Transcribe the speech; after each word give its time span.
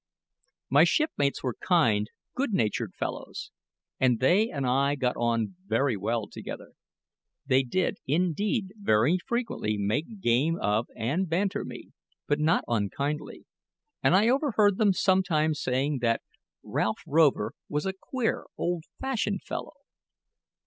My 0.71 0.83
shipmates 0.83 1.43
were 1.43 1.53
kind, 1.61 2.09
good 2.33 2.53
natured 2.53 2.95
fellows, 2.95 3.51
and 3.99 4.17
they 4.19 4.49
and 4.49 4.65
I 4.65 4.95
got 4.95 5.15
on 5.15 5.57
very 5.67 5.95
well 5.95 6.25
together. 6.27 6.71
They 7.45 7.61
did, 7.61 7.97
indeed, 8.07 8.69
very 8.77 9.19
frequently 9.23 9.77
make 9.77 10.19
game 10.19 10.57
of 10.59 10.87
and 10.97 11.29
banter 11.29 11.63
me, 11.63 11.89
but 12.25 12.39
not 12.39 12.63
unkindly; 12.67 13.45
and 14.01 14.15
I 14.15 14.27
overheard 14.29 14.79
them 14.79 14.91
sometimes 14.93 15.61
saying 15.61 15.99
that 15.99 16.23
Ralph 16.63 17.03
Rover 17.05 17.53
was 17.69 17.85
a 17.85 17.93
"queer, 17.93 18.47
old 18.57 18.85
fashioned 18.99 19.43
fellow." 19.43 19.73